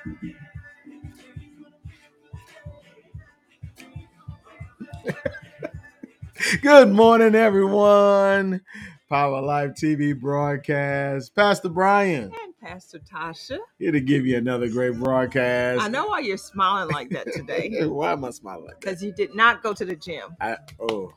[6.62, 8.62] Good morning, everyone.
[9.10, 11.34] Power Life TV broadcast.
[11.34, 13.58] Pastor Brian And Pastor Tasha.
[13.78, 15.82] here to give you another great broadcast.
[15.82, 17.70] I know why you're smiling like that today.
[17.86, 18.80] Why am I smiling like that?
[18.80, 20.34] Because you did not go to the gym.
[20.40, 21.12] I, oh,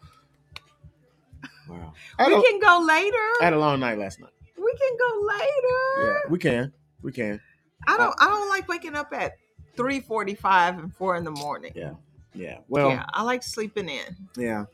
[1.70, 1.94] wow.
[2.20, 3.16] I We can go later.
[3.40, 4.32] I had a long night last night.
[4.58, 6.08] We can go later.
[6.08, 6.74] Yeah, we can.
[7.02, 7.40] We can.
[7.88, 9.34] I don't I don't like waking up at
[9.78, 11.72] 3:45 and 4 in the morning.
[11.76, 11.94] Yeah.
[12.34, 12.60] Yeah.
[12.68, 13.06] Well, yeah, yeah.
[13.14, 14.18] I like sleeping in.
[14.38, 14.66] Yeah.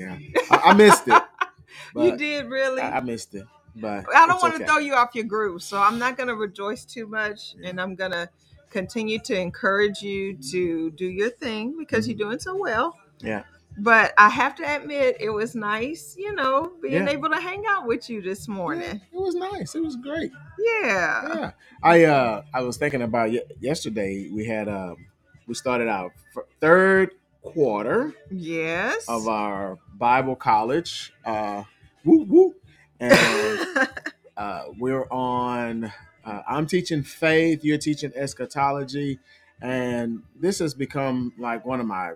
[0.00, 1.22] I, I missed it.
[1.96, 2.82] you did really.
[2.82, 3.46] I, I missed it.
[3.76, 4.64] But I don't want okay.
[4.64, 7.80] to throw you off your groove, so I'm not going to rejoice too much, and
[7.80, 8.28] I'm going to
[8.70, 12.28] continue to encourage you to do your thing because you're mm-hmm.
[12.28, 12.96] doing so well.
[13.20, 13.42] Yeah.
[13.76, 17.10] But I have to admit, it was nice, you know, being Yeah.
[17.10, 19.00] able to hang out with you this Yeah, morning.
[19.12, 19.74] it was nice.
[19.74, 20.30] It was great.
[20.58, 21.28] Yeah.
[21.34, 21.50] Yeah.
[21.82, 24.28] I uh I was thinking about ye- yesterday.
[24.32, 25.06] We had um
[25.46, 27.10] we started our f- third
[27.42, 29.06] quarter Yes.
[29.08, 31.12] of our Bible college.
[31.24, 31.64] Uh,
[32.04, 32.54] whoop whoop,
[33.00, 33.58] and
[34.36, 35.92] uh, we're on.
[36.24, 37.64] Uh, I'm teaching faith.
[37.64, 39.18] You're teaching eschatology,
[39.60, 42.12] and this has become like one of my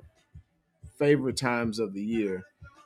[0.99, 2.45] favorite times of the year.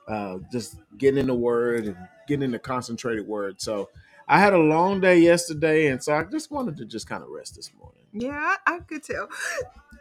[0.09, 1.97] Uh, just getting in the Word and
[2.29, 3.61] getting in the concentrated Word.
[3.63, 3.91] So
[4.29, 7.31] I had a long day yesterday, and so I just wanted to just kind of
[7.31, 8.05] rest this morning.
[8.13, 9.29] yeah, I could tell.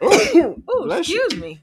[0.02, 1.20] Oh, bless you.
[1.20, 1.60] excuse me.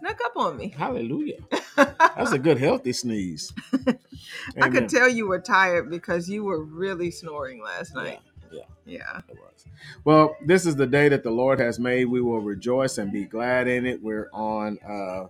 [0.00, 0.76] Snuck up on me.
[0.76, 1.40] hallelujah!
[2.16, 3.52] That's a good healthy sneeze.
[4.60, 4.70] I Amen.
[4.70, 8.20] could tell you were tired because you were really snoring last Yeah, night.
[8.50, 8.62] yeah.
[8.86, 9.20] Yeah.
[9.28, 9.66] It was.
[10.04, 12.06] Well, this is the day that the Lord has made.
[12.06, 14.02] We will rejoice and be glad in it.
[14.02, 15.26] We're on uh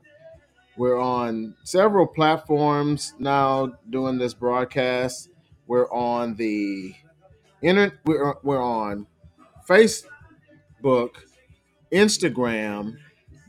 [0.76, 5.28] we're on several platforms now doing this broadcast.
[5.66, 6.94] We're on the
[7.60, 9.06] internet we're, we're on
[9.68, 11.10] Facebook,
[11.92, 12.96] Instagram,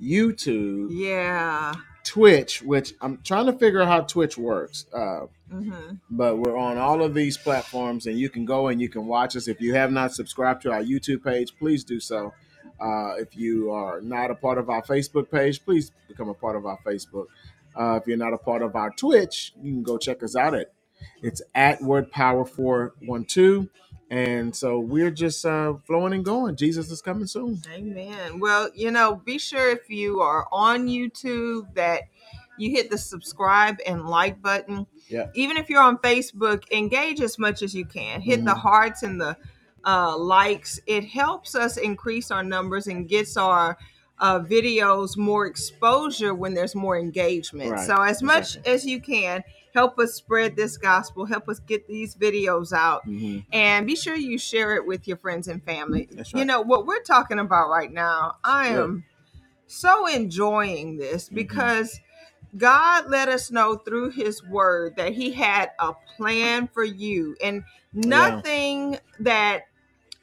[0.02, 1.74] YouTube, Yeah.
[2.04, 4.86] Twitch, which I'm trying to figure out how Twitch works.
[4.94, 5.72] Uh hmm
[6.10, 9.36] but we're on all of these platforms and you can go and you can watch
[9.36, 12.33] us if you have not subscribed to our youtube page please do so
[12.80, 16.56] uh, if you are not a part of our facebook page please become a part
[16.56, 17.28] of our facebook
[17.76, 20.54] uh, if you're not a part of our twitch you can go check us out
[20.54, 20.73] at
[21.22, 23.67] it's at word power 412
[24.10, 28.39] and so we're just uh, flowing and going jesus is coming soon Amen.
[28.39, 32.04] Well, you know, be sure if you are on YouTube that
[32.58, 34.86] you hit the subscribe and like button.
[35.08, 35.28] Yeah.
[35.33, 38.22] Even if you're on Facebook, engage as much as you can.
[38.22, 38.58] Hit the Mhm.
[38.60, 39.38] hearts and the
[39.86, 40.80] uh, likes.
[40.88, 43.77] It helps us increase our numbers and gets our
[44.20, 47.71] uh, videos more exposure when there's more engagement.
[47.71, 47.86] Right.
[47.88, 48.71] So, as much Exactly.
[48.73, 53.44] as you can, help us spread this gospel, help us get these videos out Mhm.
[53.52, 56.08] and be sure you share it with your friends and family.
[56.11, 58.36] That's You know what we're talking about right now.
[58.44, 58.83] I Good.
[58.83, 59.04] am
[59.67, 61.33] so enjoying this Mhm.
[61.36, 62.00] because
[62.55, 67.64] God let us know through his word that he had a plan for you and
[67.94, 69.64] nothing that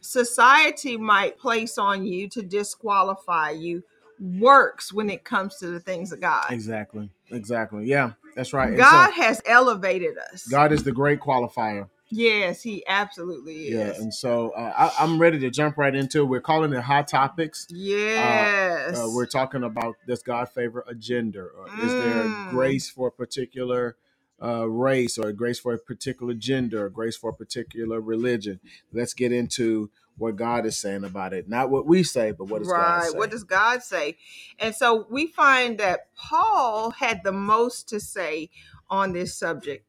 [0.00, 3.82] society might place on you to disqualify you
[4.18, 6.46] works when it comes to the things of God.
[6.50, 10.46] exactly exactly yeah that's right God so has elevated us.
[10.46, 13.70] god is the great qualifier yes, he absolutely is.
[13.96, 16.24] Yeah, and so uh, I, I'm ready to jump right into it.
[16.24, 17.68] We're calling it hot topics.
[17.70, 18.98] Yes.
[18.98, 22.50] Uh, we're talking about does God favor a gender, or is there Mm.
[22.50, 23.96] grace for a particular
[24.42, 28.60] uh, race, or grace for a particular gender, or grace for a particular religion?
[28.92, 32.58] Let's get into what God is saying about it, not what we say, but what
[32.58, 33.10] does God right.
[33.10, 33.18] say?
[33.18, 34.16] What does God say?
[34.58, 38.50] And so we find that Paul had the most to say
[38.90, 39.86] on this subject.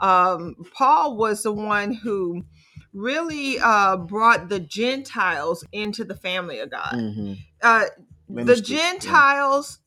[0.00, 2.44] Um, Paul was the one who
[2.92, 6.92] really uh, brought the Gentiles into the family of God.
[6.94, 7.38] Mhm.
[7.62, 7.86] Uh,
[8.28, 8.60] the yeah.
[8.60, 9.79] Gentiles,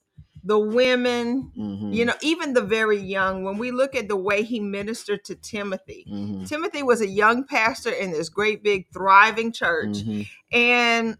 [0.43, 1.93] the women, Mhm.
[1.95, 5.35] you know, even the very young, when we look at the way he ministered to
[5.35, 6.47] Timothy, Mhm.
[6.47, 10.05] Timothy was a young pastor in this great big thriving church.
[10.05, 10.27] Mhm.
[10.51, 11.17] And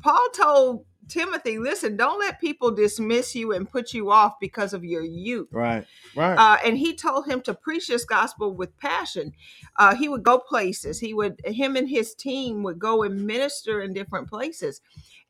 [0.00, 4.84] Paul told Timothy, listen, don't let people dismiss you and put you off because of
[4.84, 5.48] your youth.
[5.52, 6.34] Right, right.
[6.34, 9.32] Uh, and he told him to preach this gospel with passion.
[9.76, 10.98] Uh, he would go places.
[10.98, 14.80] He would, him and his team would go and minister in different places.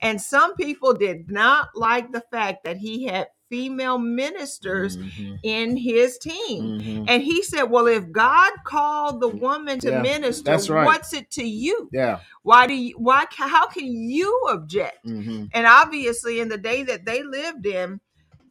[0.00, 5.38] And some people did not like the fact that he had female ministers Mhm.
[5.42, 6.80] in his team.
[6.80, 7.04] Mhm.
[7.08, 10.86] And he said, Well, if God called the woman to Yeah, minister, right.
[10.86, 11.88] what's it to you?
[11.92, 12.20] Yeah.
[12.42, 14.98] Why do you why how can you object?
[15.04, 18.00] hmm And obviously in the day that they lived in,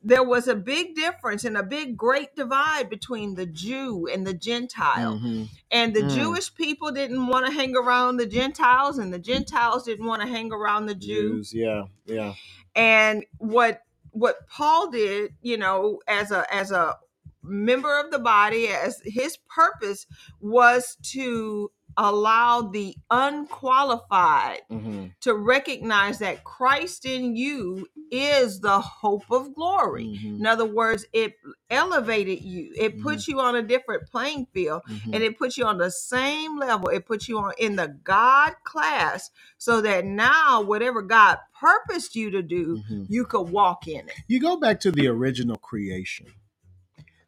[0.03, 4.33] there was a big difference and a big great divide between the Jew and the
[4.35, 5.15] Gentile.
[5.15, 5.43] Mm-hmm.
[5.71, 6.15] And the Mm.
[6.15, 10.27] Jewish people didn't want to hang around the Gentiles, and the Gentiles didn't want to
[10.27, 11.51] hang around the Jews.
[11.51, 12.33] Jews, yeah, yeah.
[12.75, 13.81] And what
[14.15, 16.95] what Paul did, you know, as a as a
[17.43, 20.07] member of the body, as his purpose
[20.39, 25.05] was to allow the unqualified Mm-hmm.
[25.21, 30.05] to recognize that Christ in you is the hope of glory.
[30.05, 30.35] Mm-hmm.
[30.39, 31.35] In other words, it
[31.69, 32.73] elevated you.
[32.77, 35.13] It puts you on a different playing field Mm-hmm.
[35.13, 36.89] and it puts you on the same level.
[36.89, 42.31] It puts you on in the God class so that now whatever God purposed you
[42.31, 43.05] to do, Mhm.
[43.09, 44.15] you could walk in it.
[44.27, 46.27] You go back to the original creation.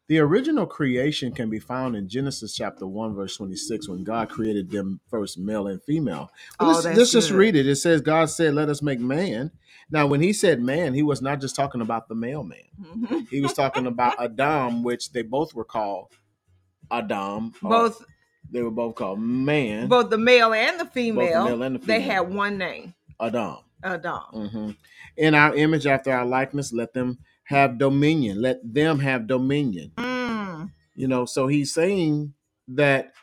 [0.08, 4.70] The original creation can be found in Genesis chapter 1, verse 26, when God created
[4.70, 6.30] them first, male and female.
[6.58, 7.36] Oh, let's that's let's just good.
[7.36, 7.66] read it.
[7.66, 9.50] It says, God said, Let us make man.
[9.90, 13.28] Now, when he said man, he was not just talking about the male man, Mhm.
[13.28, 16.08] he was talking about Adam, which they both were called
[16.90, 17.52] Adam.
[17.62, 18.04] or Both
[18.50, 21.74] They were both called man, both the male and the both the female, male and
[21.74, 22.10] the they female.
[22.24, 23.56] had one name, Adam.
[23.82, 24.22] Adam.
[24.32, 24.70] hmm
[25.18, 28.42] In our image, after our likeness, let them have dominion.
[28.42, 29.92] Let them have dominion.
[29.98, 30.72] Mm.
[30.96, 32.34] You know, so he's saying
[32.70, 33.14] that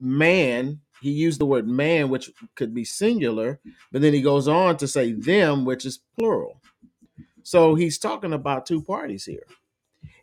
[0.00, 3.60] man, he used the word man, which could be singular,
[3.92, 6.60] but then he goes on to say them, which is plural.
[7.44, 9.44] So he's talking about two parties here.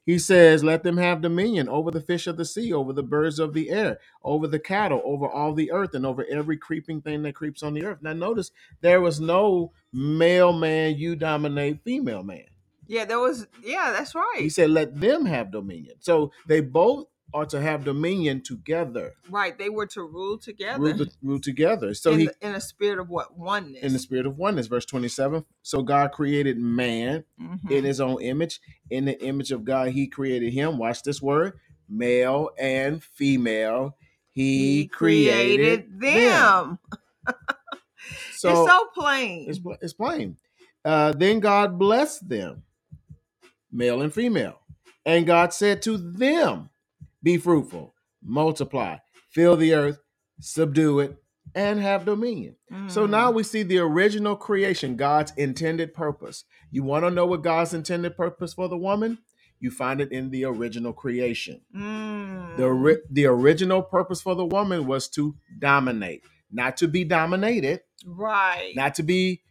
[0.06, 3.40] He says, Let them have dominion over the fish of the sea, over the birds
[3.40, 7.24] of the air, over the cattle, over all the earth, and over every creeping thing
[7.24, 8.00] that creeps on the earth.
[8.04, 12.46] Now, notice there was no male man, you dominate female man.
[12.88, 13.48] Yeah, there was.
[13.64, 14.38] Yeah, that's right.
[14.40, 15.96] He said, Let them have dominion.
[16.00, 20.94] So they both are to have dominion together, Right, they were to rule together rule,
[20.98, 21.94] the- rule together.
[21.94, 23.84] So in, he, the- in a spirit of what oneness.
[23.84, 25.46] in the spirit of oneness, verse 27.
[25.62, 27.72] So God created man Mhm.
[27.72, 28.60] in his own image.
[28.90, 30.78] In the image of God, he created him.
[30.78, 31.54] Watch this word
[31.88, 33.96] male and female.
[34.32, 36.12] He, he created, created them.
[36.12, 36.80] them.
[38.32, 39.46] So, it's so plain.
[39.50, 40.36] it's, it's plain.
[40.84, 42.64] Uh, then God blessed them,
[43.72, 44.60] male and female.
[45.06, 46.70] And God said to them,
[47.24, 48.98] Be fruitful, multiply,
[49.30, 50.00] fill the earth,
[50.40, 51.18] subdue it,
[51.56, 52.56] and have dominion.
[52.88, 53.10] So Mm.
[53.12, 56.46] now we see the original creation, God's intended purpose.
[56.72, 59.20] You want to know what God's intended purpose for the woman?
[59.60, 61.62] You find it in the original creation.
[61.76, 62.58] Mm.
[62.58, 67.82] The, ori- the original purpose for the woman was to dominate, not to be dominated,
[68.06, 68.74] right.
[68.76, 69.42] not to be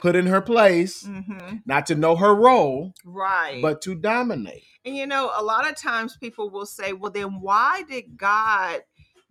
[0.00, 3.60] put in her place, hmm not to know her role, Right.
[3.62, 4.64] but to dominate.
[4.84, 8.80] and you know, a lot of times people will say, well, then why did God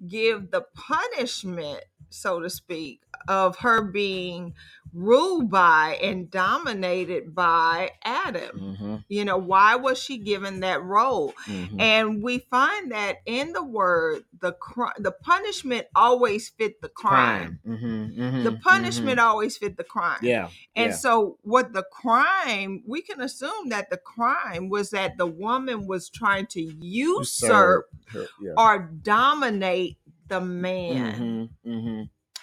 [0.08, 4.54] give the punishment, so to speak, of her being
[4.92, 8.76] ruled by and dominated by Adam?
[8.80, 11.34] Mhm, You know, why was she given that role?
[11.46, 11.80] mhm.
[11.80, 17.60] And we find that in the word, the cri- the punishment always fit the crime.
[17.68, 20.20] Mhm, mhm, The punishment always fit the crime.
[20.24, 20.50] Yeah.
[20.76, 20.96] And yeah.
[20.96, 26.10] so, what the crime, we can assume that the crime was that the woman was
[26.10, 28.54] trying to usurp her- yeah.
[28.58, 31.50] or dominate the man.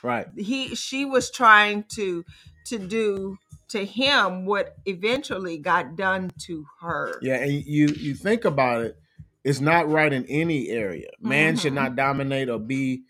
[0.06, 0.26] Right.
[0.37, 2.25] He, she was trying to
[2.67, 3.38] to do
[3.70, 7.19] to him what eventually got done to her.
[7.23, 8.97] Yeah, and you you think about it,
[9.44, 11.08] it's not right in any area.
[11.20, 11.82] Man should Mhm.
[11.82, 13.03] not dominate or be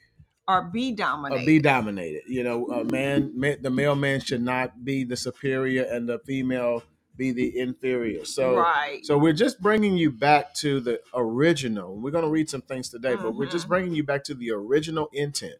[0.49, 1.47] Or be or dominated.
[1.47, 2.23] be dominated.
[2.29, 6.19] You know, a man, ma- the male man should not be the superior, and the
[6.21, 6.83] female
[7.17, 8.25] be the inferior.
[8.25, 9.05] So, right.
[9.05, 11.99] so we're just bringing you back to the original.
[12.00, 13.69] We're going to read some things today, but we're just Mhm.
[13.69, 15.55] bringing you back to the original intent.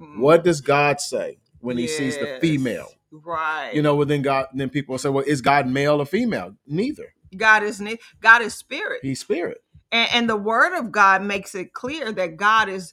[0.00, 0.18] Mm.
[0.18, 2.88] What does God say when He sees the female?
[3.10, 3.72] Right.
[3.74, 6.56] You know, well then God, then people say, well, is God male or female?
[6.66, 7.14] Neither.
[7.36, 9.00] God is ne- God is spirit.
[9.02, 9.58] He's spirit.
[9.92, 12.92] and, and the word of God makes it clear that God is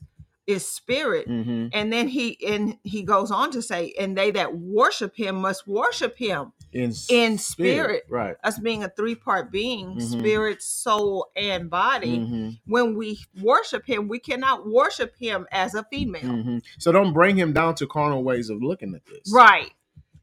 [0.52, 1.28] is spirit.
[1.28, 5.36] hmm And then he and he goes on to say, and they that worship him
[5.38, 6.54] must worship him.
[6.74, 8.04] In In spirit.
[8.10, 8.36] right?
[8.44, 10.02] Us being a three-part being, Mhm.
[10.02, 12.20] spirit, soul, and body.
[12.20, 16.24] Mhm, When we worship him, we cannot worship him as a female.
[16.24, 16.64] mhm.
[16.80, 19.72] So don't bring him down to carnal ways of looking at this, Right.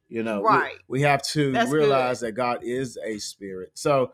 [0.09, 0.79] You know, Right.
[0.89, 3.73] We, have to That's realize that God is a spirit.
[3.75, 4.13] So,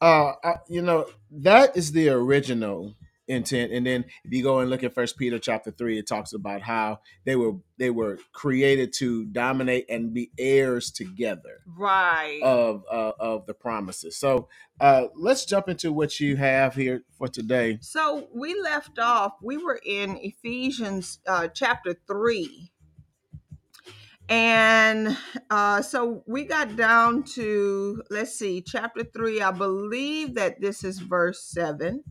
[0.00, 2.94] uh, I- you know, that is the original
[3.28, 3.72] intent.
[3.72, 6.62] And then if you go and look at First Peter chapter three, it talks about
[6.62, 11.60] how they were they were created to dominate and be heirs together.
[11.66, 12.40] Right.
[12.42, 14.16] of uh, of the promises.
[14.16, 14.48] So
[14.80, 17.78] uh, let's jump into what you have here for today.
[17.80, 22.70] So we left off, we were in Ephesians uh, chapter 3.
[24.28, 25.16] And
[25.48, 29.40] uh, so we got down to, let's see, chapter three.
[29.40, 32.04] I believe that this is verse seven.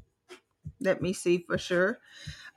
[0.79, 1.99] Let me see for sure.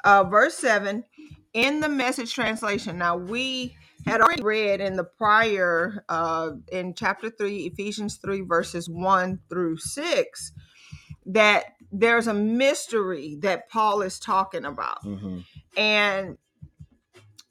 [0.05, 1.05] Uh, verse seven
[1.53, 2.99] in the message translation.
[2.99, 3.77] Now, we
[4.07, 9.77] had already read in the prior, uh, in chapter three, Ephesians 3, verses one through
[9.79, 10.53] six,
[11.27, 15.05] that there's a mystery that Paul is talking about.
[15.05, 15.45] Mhm.
[15.77, 16.39] And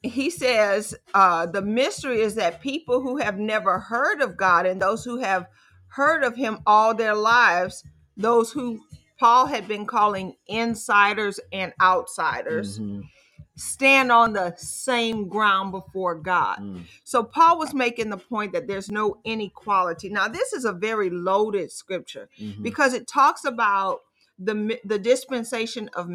[0.02, 4.80] he says uh, the mystery is that people who have never heard of God and
[4.80, 5.46] those who have
[5.88, 7.84] heard of him all their lives,
[8.16, 8.80] those who
[9.20, 13.02] Paul had been calling insiders and outsiders, Mhm.
[13.56, 16.58] stand on the same ground before God.
[16.60, 16.84] Mm.
[17.04, 20.08] So Paul was making the point that there's no inequality.
[20.08, 22.62] Now, this is a very loaded scripture Mhm.
[22.62, 24.00] because it talks about
[24.38, 26.08] the the dispensation of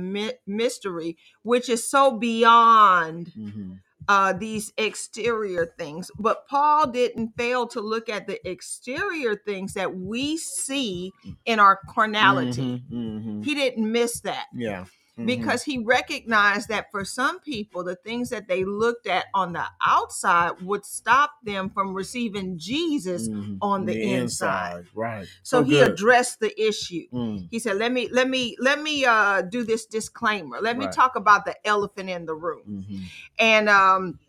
[0.47, 3.81] mystery, which is so beyond Mhm.
[4.07, 6.11] Uh, these exterior things.
[6.19, 11.11] But Paul didn't fail to look at the exterior things that we see
[11.45, 12.83] in our carnality.
[12.91, 12.91] Mhm.
[12.91, 13.45] Mhm.
[13.45, 14.85] He didn't miss that Yeah.
[15.17, 15.25] Mhm.
[15.25, 19.65] because he recognized that for some people, the things that they looked at on the
[19.85, 23.57] outside would stop them from receiving Jesus Mhm.
[23.61, 24.87] on the inside.
[24.93, 25.27] Right.
[25.43, 25.91] So he good.
[25.93, 27.07] addressed the issue.
[27.13, 27.47] Mm.
[27.49, 30.59] He said, "Let me, let me, let me uh, do this disclaimer.
[30.61, 30.93] Let me Right.
[30.95, 32.99] talk about the elephant in the room." Mhm.
[33.39, 34.19] And um,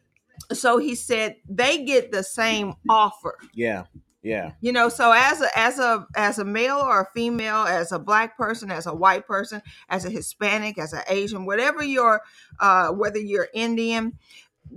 [0.53, 3.39] so he said they get the same offer.
[3.55, 3.85] Yeah.
[4.27, 4.53] Yeah.
[4.61, 7.99] You know, so as a as a as a male or a female, as a
[8.01, 12.23] black person, as a white person, as a Hispanic, as an Asian, whatever your
[12.59, 14.15] uh whether you're Indian,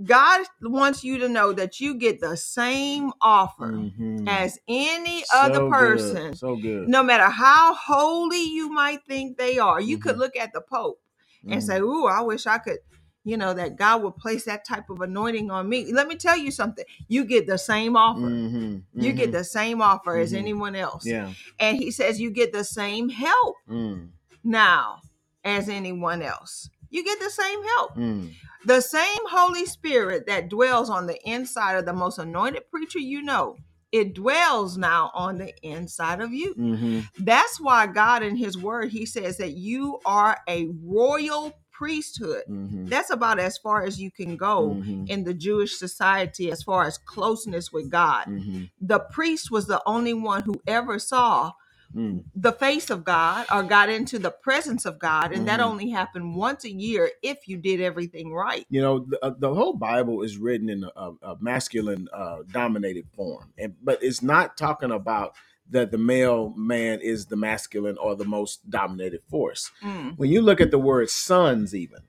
[0.04, 4.28] God wants you to know that you get the same offer Mhm.
[4.28, 5.70] as any So other good.
[5.70, 6.88] person So good.
[6.88, 9.80] no matter how holy you might think they are.
[9.80, 10.18] You could Mhm.
[10.20, 11.00] look at the Pope
[11.48, 11.66] and Mhm.
[11.66, 12.78] say, Ooh, I wish I could,
[13.24, 15.92] you know, that God would place that type of anointing on me.
[15.92, 16.84] Let me tell you something.
[17.08, 18.20] You get the same offer.
[18.20, 18.82] Mhm.
[18.94, 19.32] You get Mhm.
[19.32, 20.38] the same offer as Mhm.
[20.38, 21.04] anyone else.
[21.04, 21.32] Yeah.
[21.58, 24.10] And he says you get the same help Mm.
[24.42, 25.02] now
[25.44, 26.70] as anyone else.
[26.88, 27.96] You get the same help.
[27.96, 28.32] Mm.
[28.64, 33.22] The same Holy Spirit that dwells on the inside of the most anointed preacher you
[33.22, 33.56] know,
[33.92, 36.54] it dwells now on the inside of you.
[36.54, 37.04] Mhm.
[37.18, 42.42] That's why God in his word he says that you are a royal priesthood.
[42.46, 42.90] Mhm.
[42.90, 45.08] That's about as far as you can go Mhm.
[45.08, 48.24] in the Jewish society as far as closeness with God.
[48.26, 48.70] Mhm.
[48.92, 51.52] The priest was the only one who ever saw
[51.96, 52.22] Mm.
[52.36, 55.64] the face of God or got into the presence of God and that Mhm.
[55.70, 58.64] only happened once a year if you did everything right.
[58.70, 62.38] You know, the, uh, the whole Bible is written in a, a, a masculine uh,
[62.52, 65.34] dominated form, and but it's not talking about
[65.70, 69.70] that the male man is the masculine or the most dominated force.
[69.82, 70.16] Mm.
[70.18, 72.00] When you look at the word sons, even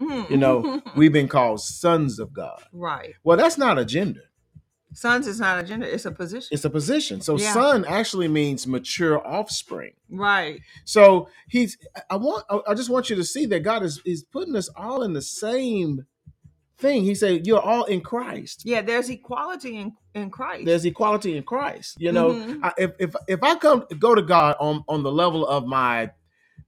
[0.00, 0.30] Mm.
[0.30, 2.62] you know, we've been called sons of God.
[2.72, 3.14] right.
[3.22, 4.22] Well, that's not a gender;
[4.94, 6.48] Sons is not a gender, it's a position.
[6.50, 7.20] it's a position.
[7.20, 7.54] So, Yeah.
[7.54, 9.92] son actually means mature offspring.
[10.10, 10.60] right.
[10.84, 11.78] So he's.
[12.10, 12.44] I want.
[12.50, 15.12] I- I just want you to see that God is is putting us all in
[15.12, 16.04] the same
[16.78, 17.04] thing.
[17.04, 20.66] He said, "You're all in Christ." Yeah, there's equality in, in Christ.
[20.66, 22.00] There's equality in Christ.
[22.00, 22.60] You know, Mhm.
[22.64, 26.10] I, if if if I come go to God on on the level of my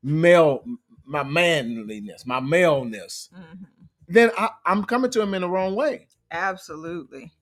[0.02, 0.64] male,
[1.04, 3.66] my manliness, my maleness, Mhm.
[4.08, 6.08] then I, I'm coming to Him in the wrong way.
[6.30, 7.32] Absolutely.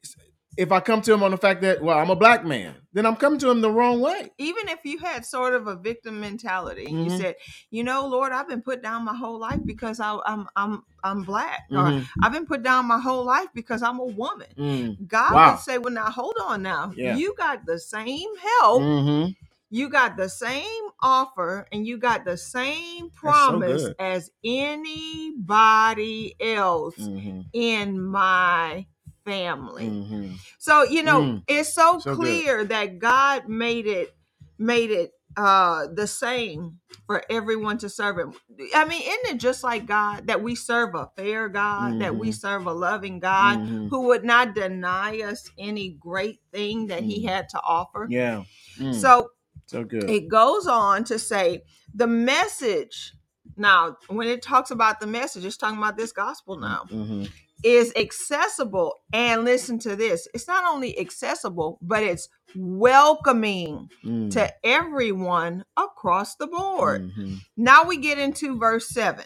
[0.56, 3.06] If I come to Him on the fact that well, I'm a black man, then
[3.06, 4.30] I'm coming to Him the wrong way.
[4.38, 7.37] Even if you had sort of a victim mentality, and you said,
[7.71, 11.25] "You know, Lord, I've been put down my whole life because I, I'm I'm I'm
[11.25, 12.06] black, or Mhm.
[12.23, 14.97] I've been put down my whole life because I'm a woman." Mm.
[15.06, 15.52] God Wow.
[15.52, 17.16] would say, "Well, now hold on, now Yeah.
[17.16, 18.28] you got the same
[18.61, 19.35] help, Mhm.
[19.71, 23.97] you got the same offer, and you got the same promise good.
[23.99, 27.44] as anybody else Mhm.
[27.52, 28.87] in my
[29.24, 30.38] family." Mhm.
[30.58, 31.42] So you know, Mm.
[31.48, 32.16] it's so, So good.
[32.16, 34.14] clear that God made it
[34.58, 38.34] made it uh the same for everyone to serve him.
[38.74, 42.28] I mean, isn't it just like God that we serve a fair God, that we
[42.28, 42.34] Mhm.
[42.40, 43.88] serve a loving God Mhm.
[43.88, 47.28] who would not deny us any great thing that he Mm.
[47.30, 48.06] had to offer?
[48.10, 48.44] Yeah.
[48.78, 48.94] Mm.
[48.94, 49.30] So
[49.66, 50.10] so good.
[50.10, 51.62] it goes on to say
[51.94, 53.14] the message
[53.56, 57.30] now when it talks about the message it's talking about this gospel now Mhm.
[57.62, 64.31] Is accessible and listen to this it's not only accessible but it's welcoming Mm.
[64.33, 67.38] to everyone across the board Mhm.
[67.57, 69.25] now we get into verse 7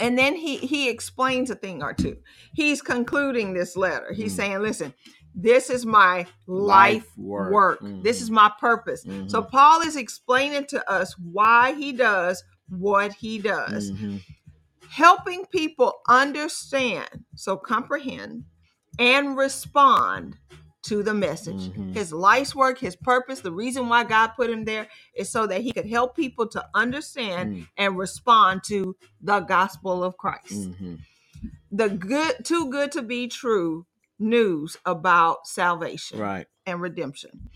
[0.00, 2.16] and then he he explains a thing or two
[2.52, 4.36] he's concluding this letter he's Mm.
[4.36, 4.94] saying listen
[5.36, 7.52] this is my life, Life work.
[7.52, 8.22] work, this Mhm.
[8.22, 9.50] is my purpose so Mhm.
[9.50, 14.20] paul is explaining to us why he does what he does Mhm.
[14.94, 18.44] Helping people understand, so comprehend
[18.98, 20.38] and respond
[20.84, 21.70] to the message.
[21.70, 21.94] Mhm.
[21.94, 25.62] His life's work, his purpose, the reason why God put him there is so that
[25.62, 30.70] he could help people to understand Mm, and respond to the gospel of Christ.
[30.70, 31.00] mhm.
[31.72, 33.86] The good, too good to be true
[34.18, 36.48] news about salvation Right.
[36.66, 37.50] and redemption.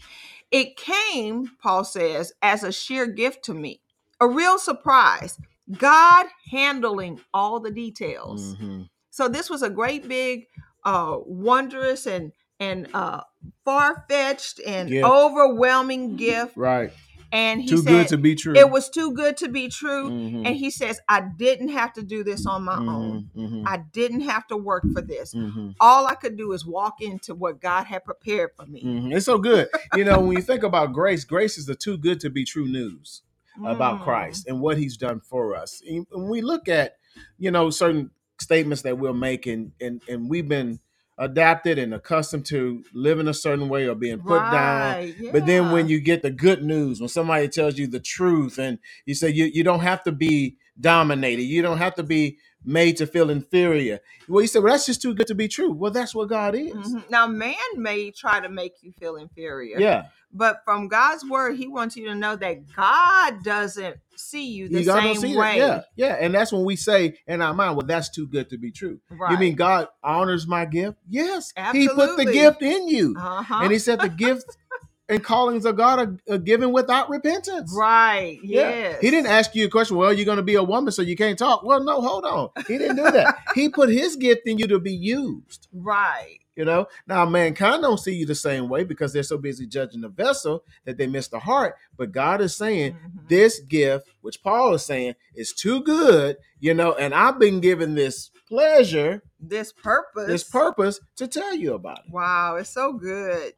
[0.50, 3.82] It came, Paul says, as a sheer gift to me,
[4.20, 5.38] a real surprise.
[5.76, 8.54] God handling all the details.
[8.56, 8.88] Mhm.
[9.10, 10.46] So this was a great big,
[10.84, 13.20] uh, wondrous and and uh,
[13.64, 15.06] far fetched and Gift.
[15.06, 16.56] overwhelming gift.
[16.56, 16.90] Right.
[17.30, 18.56] And he Too said good to be true.
[18.56, 20.08] it was too good to be true.
[20.10, 20.46] Mhm.
[20.46, 23.28] And he says, I didn't have to do this on my own.
[23.36, 23.50] Mhm.
[23.50, 23.62] Mhm.
[23.66, 25.34] I didn't have to work for this.
[25.34, 25.74] Mhm.
[25.78, 28.82] All I could do is walk into what God had prepared for me.
[28.82, 29.14] Mhm.
[29.14, 29.68] It's so good.
[29.94, 32.66] You know, when you think about grace, grace is the too good to be true
[32.66, 33.22] news
[33.64, 34.04] about Mm.
[34.04, 35.82] Christ and what he's done for us.
[35.88, 36.96] And when we look at,
[37.38, 38.10] you know, certain
[38.40, 40.80] statements that we'll make and and, we've been
[41.18, 44.96] adapted and accustomed to living a certain way or being put down.
[44.96, 48.58] Right, But then when you get the good news, when somebody tells you the truth
[48.58, 52.38] and you say you, you don't have to be dominated, you don't have to be
[52.64, 54.00] made to feel inferior.
[54.28, 55.72] Well, you say, well, that's just too good to be true.
[55.72, 56.72] Well, that's what God is.
[56.74, 57.08] Mhm.
[57.10, 59.78] Now, man may try to make you feel inferior.
[59.80, 60.06] Yeah.
[60.32, 64.84] But from God's word, He wants you to know that God doesn't see you the
[64.84, 65.56] gotta same way.
[65.56, 65.82] Yeah.
[65.96, 66.16] Yeah.
[66.20, 69.00] And that's when we say in our mind, well, that's too good to be true.
[69.10, 69.30] Right.
[69.32, 70.98] You mean God honors my gift?
[71.08, 71.52] Yes.
[71.72, 73.14] He put the gift in you.
[73.18, 73.60] uh-huh.
[73.62, 74.44] And he said the gifts
[75.08, 75.98] and callings of God
[76.28, 77.74] are, are given without repentance.
[77.76, 78.38] right.
[78.42, 78.68] Yeah.
[78.68, 79.00] Yes.
[79.00, 81.16] He didn't ask you a question, well, you're going to be a woman, so you
[81.16, 81.62] can't talk.
[81.62, 82.50] Well, no, hold on.
[82.66, 83.38] He didn't do that.
[83.54, 85.68] he put his gift in you to be used.
[85.72, 86.38] Right.
[86.56, 90.00] You know, now mankind don't see you the same way because they're so busy judging
[90.00, 91.76] the vessel that they miss the heart.
[91.96, 93.28] But God is saying, Mhm.
[93.28, 97.94] this gift, which Paul is saying, is too good, you know, and I've been given
[97.94, 100.26] this pleasure, This purpose.
[100.26, 102.12] this purpose to tell you about it.
[102.12, 103.52] Wow, it's so good.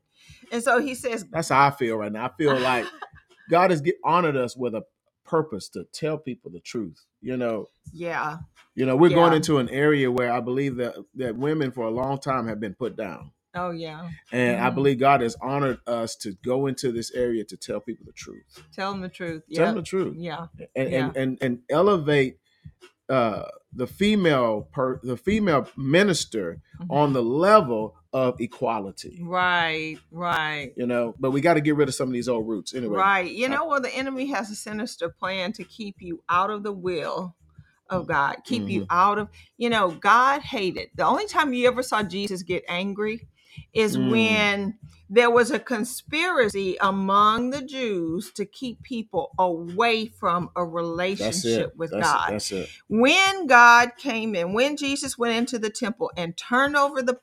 [0.53, 2.27] And so he says, That's how I feel right now.
[2.27, 2.87] I feel like
[3.51, 4.83] God has get, honored us with a
[5.25, 7.05] purpose to tell people the truth.
[7.21, 8.39] You know, yeah,
[8.75, 11.91] you know, we're going into an area where I believe that that women for a
[11.91, 13.33] long time have been put down.
[13.55, 14.09] oh yeah.
[14.33, 14.75] And I Mhm.
[14.77, 18.45] believe God has honored us to go into this area to tell people the truth.
[18.73, 19.43] Tell them the truth.
[19.53, 19.67] Tell Yeah.
[19.73, 20.17] them the truth.
[20.19, 20.47] Yeah.
[20.77, 21.07] and, Yeah.
[21.09, 22.39] and and and elevate
[23.09, 26.87] uh the female per the female minister Mhm.
[26.91, 30.73] on the level of equality Right, right.
[30.77, 32.97] you know but we got to get rid of some of these old roots anyway
[32.97, 33.31] Right.
[33.31, 36.73] You know, well, the enemy has a sinister plan to keep you out of the
[36.73, 37.37] will
[37.89, 38.87] of God, keep you Mm-hmm.
[38.91, 40.89] out of, you know, God hated.
[40.97, 43.29] The only time you ever saw Jesus get angry
[43.75, 44.11] is Mm.
[44.11, 44.79] when
[45.11, 51.91] there was a conspiracy among the Jews to keep people away from a relationship with
[51.91, 52.29] that's God.
[52.29, 56.77] it, that's it when God came in, when Jesus went into the temple and turned
[56.77, 57.19] over the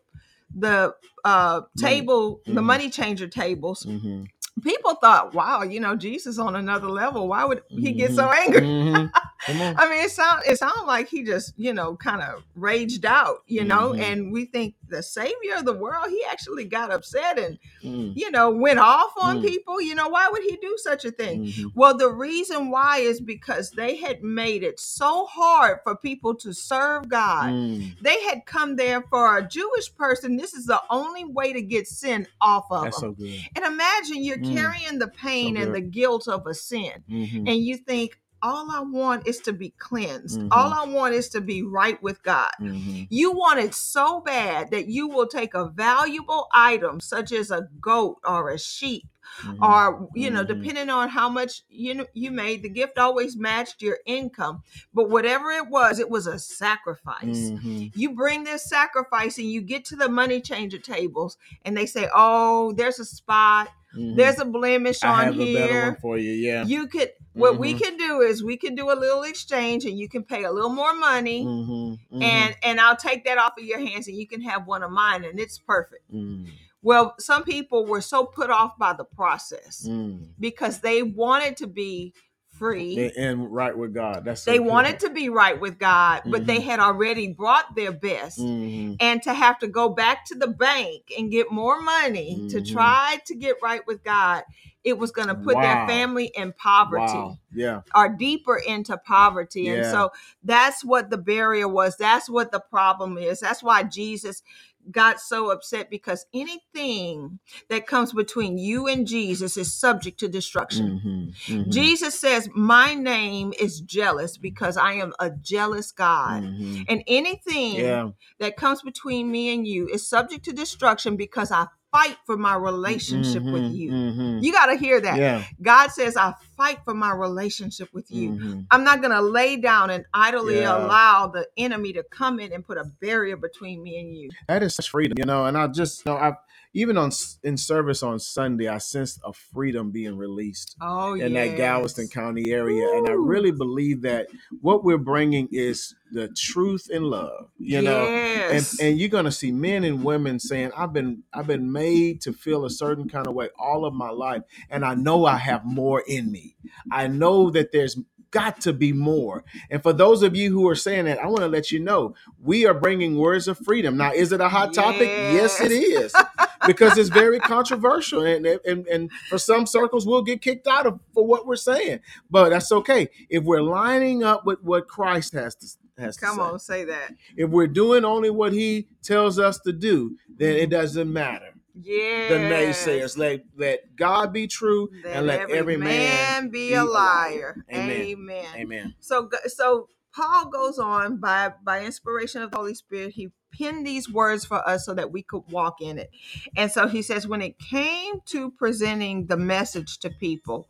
[0.56, 2.64] the uh table, the Mhm.
[2.66, 4.24] money changer tables, hmm
[4.64, 7.28] people thought, wow, you know, Jesus on another level.
[7.28, 8.62] Why would he get so angry?
[9.48, 9.74] Mhm.
[9.78, 13.44] I mean, it sound it sounded like he just, you know, kind of raged out,
[13.48, 14.02] you know, Mhm.
[14.02, 18.32] and we think the savior of the world, he actually got upset and, Mm, you
[18.32, 19.43] know, went off on Mm.
[19.45, 19.82] people.
[19.82, 21.45] You know, why would he do such a thing?
[21.47, 21.71] mhm.
[21.76, 26.54] Well, the reason why is because they had made it so hard for people to
[26.54, 27.52] serve God.
[27.52, 27.95] Mm.
[28.02, 30.38] They had come there for a Jewish person.
[30.38, 33.15] This is the only way to get sin off of that's them.
[33.17, 34.54] so and imagine you're Mm.
[34.56, 37.50] carrying the pain So and the guilt of a sin, Mhm.
[37.50, 40.39] and you think, all I want is to be cleansed.
[40.39, 40.50] Mhm.
[40.52, 42.52] All I want is to be right with God.
[42.60, 43.08] Mhm.
[43.10, 47.67] You want it so bad that you will take a valuable item, such as a
[47.82, 49.08] goat or a sheep,
[49.43, 49.62] Mhm.
[49.62, 50.47] or you know Mhm.
[50.47, 55.10] depending on how much you know you made the gift always matched your income but
[55.10, 57.91] whatever it was it was a sacrifice Mhm.
[57.93, 62.08] you bring this sacrifice and you get to the money changer tables and they say
[62.15, 64.15] oh there's a spot Mhm.
[64.15, 67.12] there's a blemish I on have a better one here for you yeah you could
[67.38, 67.82] what we Mhm.
[67.82, 70.69] can do is we can do a little exchange and you can pay a little
[70.69, 72.00] more money Mhm.
[72.12, 72.21] Mhm.
[72.23, 74.91] and and i'll take that off of your hands and you can have one of
[74.91, 76.47] mine and it's perfect Mm.
[76.82, 80.30] well some people were so put off by the process Mm.
[80.39, 82.13] because they wanted to be
[82.58, 83.12] free.
[83.17, 84.26] and, right with God.
[84.26, 84.67] That's so They good.
[84.67, 86.63] wanted to be right with God, but they Mhm.
[86.65, 88.39] had already brought their best.
[88.39, 88.98] Mhm.
[89.00, 92.72] And to have to go back to the bank and get more money to Mhm.
[92.72, 94.43] try to get right with God,
[94.84, 97.38] it was going to put their family in poverty Wow.
[97.54, 97.82] Yeah.
[97.93, 99.67] or deeper into poverty.
[99.67, 100.12] And so
[100.43, 101.98] that's what the barrier was.
[101.98, 103.39] That's what the problem is.
[103.39, 104.43] That's why Jesus
[104.91, 111.02] got so upset because anything that comes between you and Jesus is subject to destruction.
[111.04, 116.43] Mm-hmm, mm-hmm, Jesus says, My name is jealous because I am a jealous God.
[116.43, 116.86] mhm.
[116.89, 118.12] And anything Yeah.
[118.39, 121.67] that comes between me and you is subject to destruction because I
[121.98, 123.92] fight for my relationship with Mhm, you.
[123.92, 124.44] mhm.
[124.44, 125.18] You got to hear that.
[125.18, 125.44] Yeah.
[125.62, 128.32] God says, I fight for my relationship with you.
[128.32, 128.66] mhm.
[128.72, 130.78] I'm not going to lay down and idly Yeah.
[130.78, 134.30] allow the enemy to come in and put a barrier between me and you.
[134.48, 135.46] That is such freedom, you know.
[135.46, 136.34] And I just, you know, I
[136.73, 137.12] even on
[137.43, 140.75] in service on Sunday, I sensed a freedom being released.
[140.82, 141.49] Oh, in yes.
[141.51, 142.86] that Galveston County area.
[142.95, 144.27] And I really believe that
[144.62, 148.06] what we're bringing is the truth and love, you know.
[148.06, 152.34] And, and you're gonna see men and women saying, "I've been I've been made to
[152.34, 155.65] feel a certain kind of way all of my life, and I know I have
[155.65, 156.56] more in me.
[156.91, 157.99] I know that there's
[158.32, 161.41] got to be more." And for those of you who are saying that, I want
[161.41, 163.97] to let you know we are bringing words of freedom.
[163.97, 165.08] Now, is it a hot topic?
[165.08, 166.13] Yes, it is,
[166.67, 170.99] because it's very controversial, and, and and for some circles, we'll get kicked out of
[171.13, 172.01] for what we're saying.
[172.30, 176.36] But that's okay if we're lining up with what Christ has to has to Come
[176.36, 176.41] say.
[176.41, 177.13] on, say that.
[177.36, 181.53] If we're doing only what He tells us to do, then it doesn't matter.
[181.80, 182.30] Yeah.
[182.30, 187.63] The naysayers let let God be true and let every, man, be, a liar.
[187.71, 188.01] Amen.
[188.01, 188.45] Amen.
[188.56, 188.95] Amen.
[188.99, 193.13] So, so Paul goes on by by inspiration of the Holy Spirit.
[193.13, 196.12] He penned these words for us so that we could walk in it.
[196.58, 200.67] And so he says, when it came to presenting the message to people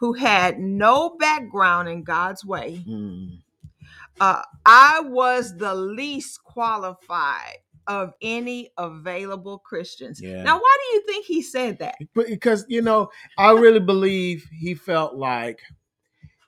[0.00, 3.40] who had no background in God's way, Mm.
[4.20, 10.20] uh, I was the least qualified of any available Christians.
[10.22, 10.42] Yeah.
[10.44, 11.96] Now, why do you think he said that?
[12.14, 15.60] Because you know, I really believe he felt like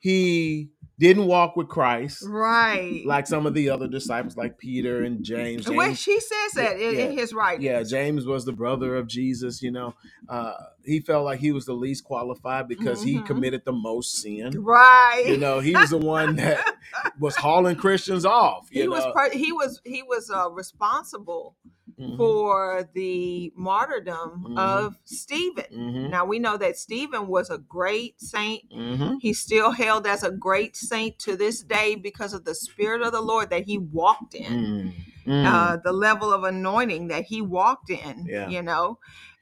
[0.01, 3.03] he didn't walk with Christ Right.
[3.07, 5.65] like some of the other disciples, like Peter and James.
[5.65, 7.21] James she says that in, in Yeah.
[7.21, 7.65] his writing.
[7.65, 9.63] yeah, James was the brother of Jesus.
[9.63, 9.95] You know,
[10.29, 10.53] uh,
[10.85, 13.27] he felt like he was the least qualified because he Mhm.
[13.27, 14.63] committed the most sin.
[14.63, 15.25] Right.
[15.27, 16.65] You know, he was the one that
[17.19, 18.69] was hauling Christians off.
[18.71, 18.95] You he know?
[18.97, 21.57] was per- he was he was uh, responsible
[22.01, 22.17] Mhm.
[22.17, 24.59] for the martyrdom Mhm.
[24.59, 25.65] of Stephen.
[25.73, 26.11] Mhm.
[26.11, 28.63] Now we know that Stephen was a great saint.
[28.73, 29.19] Mhm.
[29.21, 33.13] He's still held as a great saint to this day because of the spirit of
[33.13, 34.53] the Lord that he walked in.
[34.53, 34.93] Mm.
[35.27, 35.45] Mm.
[35.47, 38.49] uh, the level of anointing that he walked in, Yeah.
[38.49, 38.99] you know.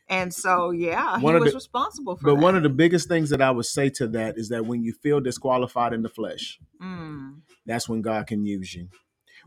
[0.08, 2.42] And so, yeah, One he was the- responsible for but that.
[2.42, 4.92] one of the biggest things that I would say to that is that when you
[4.92, 8.88] feel disqualified in the flesh, Mm, that's when God can use you.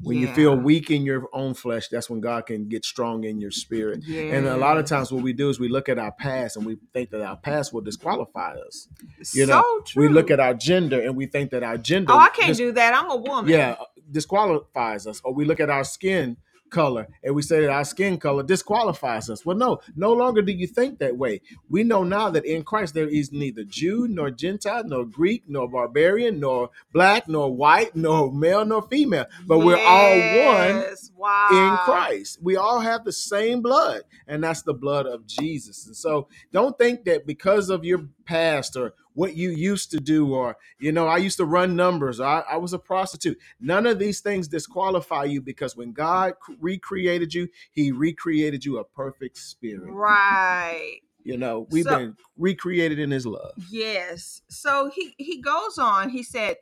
[0.03, 3.39] When you feel weak in your own flesh, that's when God can get strong in
[3.39, 4.03] your spirit.
[4.07, 6.65] And a lot of times, what we do is we look at our past and
[6.65, 8.87] we think that our past will disqualify us.
[9.33, 10.07] you so know, true.
[10.07, 12.57] We look at our gender and we think that our gender, oh, I can't dis-
[12.57, 12.93] do that.
[12.93, 13.51] I'm a woman.
[13.51, 13.75] yeah,
[14.09, 15.21] disqualifies us.
[15.23, 16.37] Or we look at our skin
[16.71, 19.45] color and we say that our skin color disqualifies us.
[19.45, 21.41] Well, no, no longer do you think that way.
[21.69, 25.69] We know now that in Christ there is neither Jew nor Gentile, nor Greek, nor
[25.69, 30.86] barbarian, nor black, nor white, nor male, nor female, but we're all one
[31.17, 31.47] Wow.
[31.51, 32.39] in Christ.
[32.41, 35.86] We all have the same blood, and that's the blood of Jesus.
[35.86, 40.34] And so don't think that because of your past or what you used to do,
[40.34, 43.38] or, you know, I used to run numbers, or I, I was a prostitute.
[43.60, 48.84] None of these things disqualify you because when God recreated you, He recreated you a
[48.86, 49.91] perfect spirit.
[49.91, 51.00] Right.
[51.24, 53.54] You know, we've So- been recreated in His love.
[53.70, 54.41] Yes.
[54.50, 56.10] So he he goes on.
[56.10, 56.56] He said,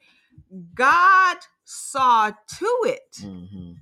[0.74, 3.76] God saw to it Mhm.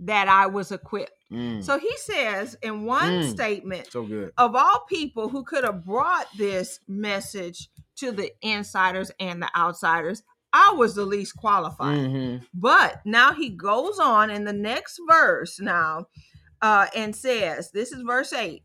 [0.00, 1.12] that I was equipped.
[1.34, 1.64] Mm.
[1.64, 3.30] So he says in one Mm.
[3.30, 4.32] statement, So good.
[4.38, 10.22] of all people who could have brought this message to the insiders and the outsiders,
[10.52, 11.98] I was the least qualified.
[11.98, 12.46] Mhm.
[12.54, 16.06] But now he goes on in the next verse now
[16.62, 18.62] uh, and says, This is verse 8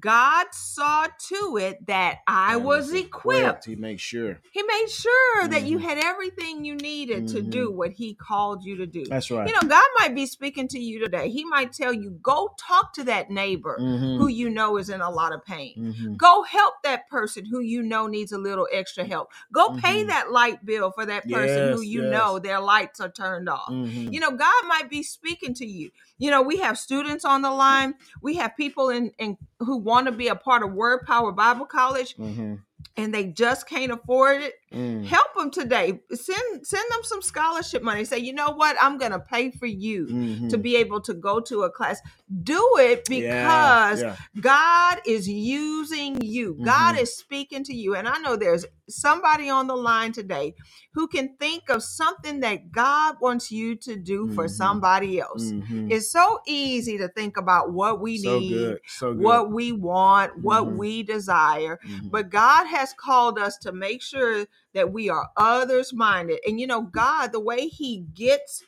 [0.00, 3.66] God saw to it that I was equipped.
[3.66, 4.40] He makes sure.
[4.50, 5.82] He made sure that you Mhm.
[5.82, 7.50] had everything you needed to Mhm.
[7.50, 9.04] do what he called you to do.
[9.04, 9.48] That's right.
[9.48, 11.28] You know, God might be speaking to you today.
[11.30, 14.18] He might tell you, go talk to that neighbor Mhm.
[14.18, 15.74] who you know is in a lot of pain.
[15.76, 16.16] Mhm.
[16.16, 19.30] Go help that person who you know needs a little extra help.
[19.52, 22.10] Go pay that light bill for that person who you yes.
[22.10, 23.70] know their lights are turned off.
[23.70, 25.90] You know, God might be speaking to you.
[26.18, 27.94] You know, we have students on the line.
[28.22, 31.66] We have people in, in who want to be a part of Word Power Bible
[31.66, 32.60] College Mhm.
[32.96, 34.54] and they just can't afford it.
[34.76, 35.04] Mm.
[35.06, 36.00] Help them today.
[36.12, 38.04] Send send them some scholarship money.
[38.04, 38.76] Say, you know what?
[38.80, 40.48] I'm going to pay for you mm-hmm.
[40.48, 42.00] to be able to go to a class.
[42.42, 44.40] Do it because yeah, yeah.
[44.40, 46.54] God is using you.
[46.54, 46.64] Mm-hmm.
[46.64, 47.94] God is speaking to you.
[47.94, 50.54] And I know there's somebody on the line today
[50.92, 54.54] who can think of something that God wants you to do for mm-hmm.
[54.54, 55.44] somebody else.
[55.44, 55.90] Mm-hmm.
[55.90, 58.80] It's so easy to think about what we so need, good.
[58.86, 59.22] So good.
[59.22, 60.76] what we want, what mm-hmm.
[60.76, 61.78] we desire.
[61.86, 62.08] Mm-hmm.
[62.08, 66.38] But God has called us to make sure that we are others minded.
[66.46, 68.62] And you know, God, the way He gets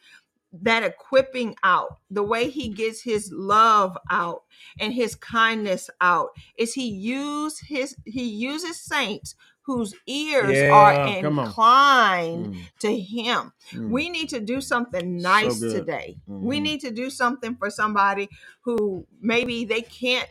[0.53, 4.45] that equipping out, the way he gets his love out
[4.81, 11.07] and his kindness out is he use his he uses saints whose ears yeah, are
[11.07, 12.61] inclined mm.
[12.81, 13.53] to him.
[13.73, 13.91] Mm.
[13.91, 16.17] We need to do something nice so today.
[16.27, 16.47] Mm-hmm.
[16.47, 18.31] We need to do something for somebody
[18.63, 20.29] who maybe they can't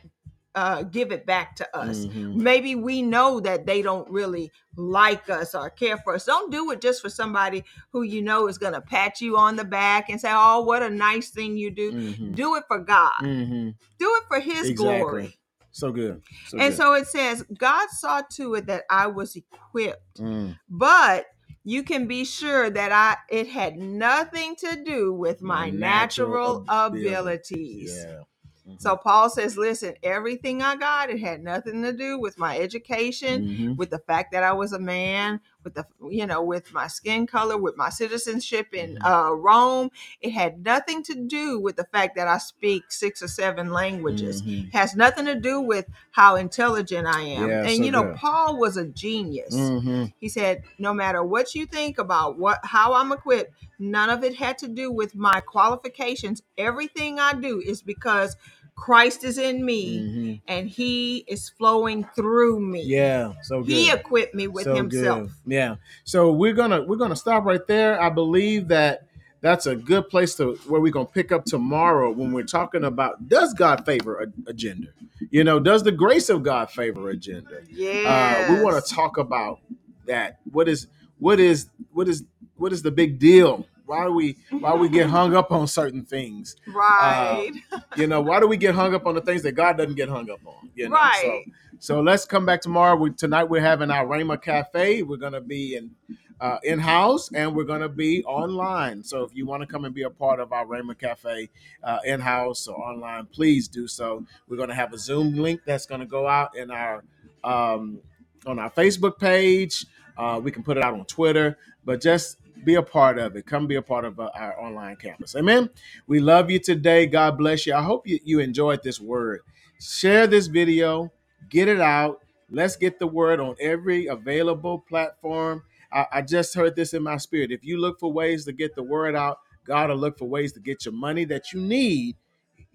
[0.58, 2.08] uh, give it back to us.
[2.08, 2.42] Mm-hmm.
[2.42, 6.26] Maybe we know that they don't really like us or care for us.
[6.26, 9.56] Don't do it just for somebody who you know is going to pat you on
[9.56, 12.32] the back and say, "Oh, what a nice thing you do." Mm-hmm.
[12.32, 13.22] Do it for God.
[13.22, 13.70] Mm-hmm.
[14.00, 14.76] Do it for His exactly.
[14.76, 15.40] glory.
[15.70, 16.24] So good.
[16.48, 16.78] So and good.
[16.78, 20.58] so it says, God saw to it that I was equipped, mm.
[20.68, 21.28] but
[21.64, 26.62] you can be sure that I it had nothing to do with my, my natural,
[26.62, 27.96] natural, abilities.
[27.96, 28.22] Yeah.
[28.68, 28.80] Mm-hmm.
[28.80, 33.48] So Paul says, listen, everything I got, it had nothing to do with my education,
[33.48, 33.76] mm-hmm.
[33.76, 37.28] with the fact that I was a man, with the, you know, with my skin
[37.28, 39.06] color, with my citizenship in mm-hmm.
[39.06, 39.90] uh, Rome.
[40.22, 44.42] It had nothing to do with the fact that I speak six or seven languages.
[44.42, 44.70] Mm-hmm.
[44.70, 47.50] Has nothing to do with how intelligent I am.
[47.50, 48.16] Yeah, and so you know, good.
[48.16, 49.56] Paul was a genius.
[49.56, 50.06] Mm-hmm.
[50.20, 54.36] He said, no matter what you think about what how I'm equipped, none of it
[54.36, 56.44] had to do with my qualifications.
[56.58, 58.36] Everything I do is because
[58.78, 60.34] Christ is in me mm-hmm.
[60.48, 62.84] and he is flowing through me.
[62.84, 63.72] Yeah, so good.
[63.72, 65.32] He equipped me with so himself.
[65.44, 65.54] Good.
[65.54, 65.76] Yeah.
[66.06, 68.00] So we're going to we're going to stop right there.
[68.00, 69.08] I believe that
[69.42, 72.84] that's a good place to where we're going to pick up tomorrow when we're talking
[72.84, 74.94] about does God favor a, a gender?
[75.32, 77.64] You know, does the grace of God favor a gender?
[77.70, 78.48] Yeah.
[78.48, 79.60] Uh, we want to talk about
[80.06, 80.40] that.
[80.52, 80.88] What is
[81.18, 82.26] what is what is
[82.58, 86.04] what is the big deal why do we why we get hung up on certain
[86.04, 86.56] things?
[86.68, 87.52] Right.
[87.72, 89.96] Uh, you know, why do we get hung up on the things that God doesn't
[89.96, 90.70] get hung up on?
[90.76, 90.96] You know?
[90.96, 91.44] Right.
[91.46, 92.96] So, so let's come back tomorrow.
[92.96, 95.02] We, tonight we're having our Rhema Cafe.
[95.02, 95.92] We're gonna be in
[96.40, 99.04] uh, in house and we're gonna be online.
[99.04, 101.50] So if you want to come and be a part of our Rhema Cafe
[101.84, 104.26] uh, in house or online, please do so.
[104.48, 107.04] We're gonna have a Zoom link that's gonna go out in our
[107.44, 108.00] um,
[108.46, 109.86] on our Facebook page.
[110.18, 113.46] Uh, we can put it out on Twitter, but just be a part of it.
[113.46, 115.36] Come be a part of uh, our online campus.
[115.38, 115.70] Amen.
[116.06, 117.06] We love you today.
[117.08, 117.74] God bless you.
[117.74, 119.40] I hope you, you enjoyed this word.
[119.80, 121.14] Share this video,
[121.50, 122.20] get it out.
[122.52, 125.64] Let's get the word on every available platform.
[125.94, 127.52] I, I just heard this in my spirit.
[127.52, 130.52] If you look for ways to get the word out, God will look for ways
[130.54, 132.18] to get your money that you need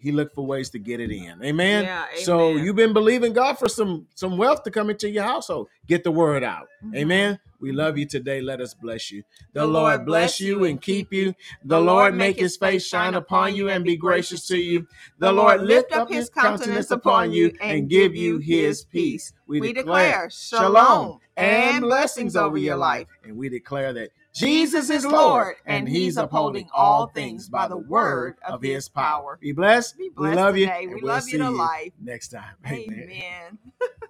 [0.02, 1.42] he looked for ways to get it in.
[1.44, 1.84] Amen.
[1.84, 2.24] Yeah, amen.
[2.24, 5.68] So you've been believing God for some some wealth to come into your household.
[5.86, 6.68] Get the word out.
[6.84, 6.96] Mm-hmm.
[6.96, 7.38] Amen.
[7.60, 8.40] We love you today.
[8.40, 9.22] Let us bless you.
[9.52, 11.32] The, the Lord bless you and keep you.
[11.64, 14.88] The Lord make his face shine upon you and be gracious to you.
[15.20, 19.32] The Lord lift up his countenance upon you and give you his peace.
[19.46, 23.06] We, we declare shalom and blessings over your life.
[23.22, 28.36] And we declare that Jesus is Lord, and He's upholding all things by the word
[28.46, 29.38] of His power.
[29.40, 29.98] Be blessed.
[29.98, 30.82] Be blessed we love today.
[30.82, 30.90] you.
[30.90, 31.92] we'll love you to life.
[32.00, 32.54] Next time.
[32.66, 33.10] Amen.
[33.10, 33.58] Amen.